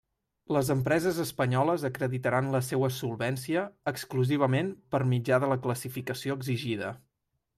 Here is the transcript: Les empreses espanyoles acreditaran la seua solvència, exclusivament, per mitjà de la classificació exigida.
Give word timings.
Les 0.55 0.69
empreses 0.75 1.17
espanyoles 1.23 1.83
acreditaran 1.89 2.49
la 2.55 2.61
seua 2.69 2.89
solvència, 2.95 3.65
exclusivament, 3.93 4.73
per 4.95 5.03
mitjà 5.11 5.41
de 5.45 5.51
la 5.55 5.59
classificació 5.67 6.41
exigida. 6.41 6.93